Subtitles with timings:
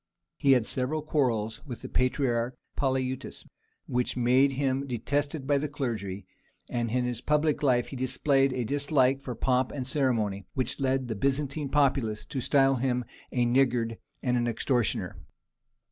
[0.39, 3.45] He had several quarrels with the patriarch Polyeuctus,
[3.85, 6.25] which made him detested by the clergy,
[6.67, 11.07] and in his public life he displayed a dislike for pomp and ceremony which led
[11.07, 15.17] the Byzantine populace to style him a niggard and an extortioner.